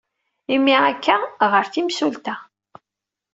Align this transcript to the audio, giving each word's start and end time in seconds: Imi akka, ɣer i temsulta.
Imi 0.53 0.75
akka, 0.91 1.17
ɣer 1.51 1.65
i 1.67 1.71
temsulta. 1.73 2.35